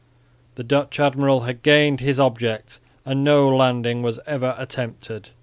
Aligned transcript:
The 0.55 0.63
Dutch 0.63 0.99
admiral 0.99 1.41
had 1.41 1.61
gained 1.61 1.99
his 1.99 2.19
object 2.19 2.79
and 3.05 3.23
no 3.23 3.47
landing 3.55 4.01
was 4.01 4.19
ever 4.25 4.55
attempted. 4.57 5.29